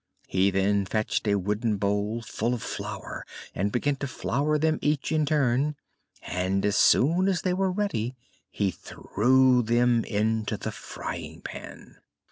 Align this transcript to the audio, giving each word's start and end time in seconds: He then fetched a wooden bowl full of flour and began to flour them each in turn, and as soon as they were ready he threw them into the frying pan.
He 0.27 0.49
then 0.49 0.85
fetched 0.87 1.27
a 1.27 1.35
wooden 1.37 1.77
bowl 1.77 2.23
full 2.23 2.55
of 2.55 2.63
flour 2.63 3.23
and 3.53 3.71
began 3.71 3.97
to 3.97 4.07
flour 4.07 4.57
them 4.57 4.79
each 4.81 5.11
in 5.11 5.27
turn, 5.27 5.75
and 6.23 6.65
as 6.65 6.75
soon 6.75 7.27
as 7.27 7.43
they 7.43 7.53
were 7.53 7.71
ready 7.71 8.15
he 8.49 8.71
threw 8.71 9.61
them 9.61 10.03
into 10.05 10.57
the 10.57 10.71
frying 10.71 11.41
pan. 11.41 11.97